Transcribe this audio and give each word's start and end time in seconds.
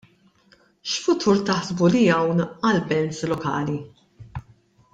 X'futur 0.91 1.43
taħsbu 1.49 1.89
li 1.97 2.01
hawn 2.15 2.43
għal 2.47 2.81
bands 2.93 3.23
lokali? 3.35 3.79